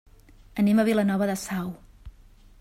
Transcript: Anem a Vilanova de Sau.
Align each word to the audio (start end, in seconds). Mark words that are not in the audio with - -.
Anem 0.63 0.81
a 0.83 0.87
Vilanova 0.89 1.29
de 1.33 1.37
Sau. 1.43 1.73